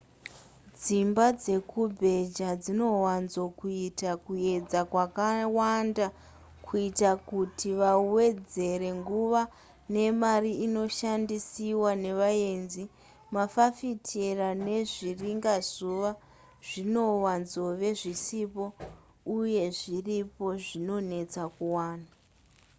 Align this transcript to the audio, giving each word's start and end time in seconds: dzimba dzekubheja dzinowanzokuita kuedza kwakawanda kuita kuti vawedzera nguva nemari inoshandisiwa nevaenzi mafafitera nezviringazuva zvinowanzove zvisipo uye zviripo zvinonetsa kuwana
dzimba 0.81 1.25
dzekubheja 1.41 2.49
dzinowanzokuita 2.63 4.11
kuedza 4.25 4.79
kwakawanda 4.91 6.05
kuita 6.65 7.11
kuti 7.29 7.69
vawedzera 7.81 8.89
nguva 8.99 9.41
nemari 9.93 10.51
inoshandisiwa 10.65 11.91
nevaenzi 12.03 12.83
mafafitera 13.35 14.47
nezviringazuva 14.65 16.11
zvinowanzove 16.67 17.89
zvisipo 17.99 18.65
uye 19.39 19.63
zviripo 19.77 20.47
zvinonetsa 20.63 21.43
kuwana 21.55 22.09